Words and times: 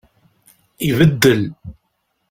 Ibeddel. 0.89 1.41